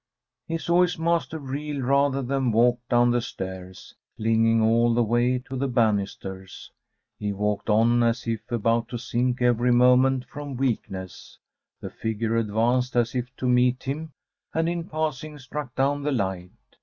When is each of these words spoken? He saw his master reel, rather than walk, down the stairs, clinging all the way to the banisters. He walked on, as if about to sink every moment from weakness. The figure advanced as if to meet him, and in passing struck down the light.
He 0.47 0.57
saw 0.57 0.81
his 0.81 0.97
master 0.97 1.37
reel, 1.37 1.79
rather 1.83 2.23
than 2.23 2.51
walk, 2.51 2.79
down 2.89 3.11
the 3.11 3.21
stairs, 3.21 3.93
clinging 4.17 4.59
all 4.59 4.95
the 4.95 5.03
way 5.03 5.37
to 5.37 5.55
the 5.55 5.67
banisters. 5.67 6.71
He 7.19 7.31
walked 7.31 7.69
on, 7.69 8.01
as 8.01 8.25
if 8.25 8.51
about 8.51 8.87
to 8.89 8.97
sink 8.97 9.43
every 9.43 9.71
moment 9.71 10.25
from 10.25 10.57
weakness. 10.57 11.37
The 11.81 11.91
figure 11.91 12.35
advanced 12.35 12.95
as 12.95 13.13
if 13.13 13.27
to 13.35 13.47
meet 13.47 13.83
him, 13.83 14.11
and 14.55 14.67
in 14.67 14.89
passing 14.89 15.37
struck 15.37 15.75
down 15.75 16.01
the 16.01 16.11
light. 16.11 16.49